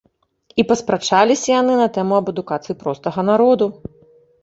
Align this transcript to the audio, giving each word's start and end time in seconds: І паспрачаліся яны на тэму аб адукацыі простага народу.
І 0.63 0.65
паспрачаліся 0.71 1.47
яны 1.61 1.77
на 1.83 1.87
тэму 1.99 2.19
аб 2.23 2.35
адукацыі 2.35 2.79
простага 2.83 3.31
народу. 3.33 3.65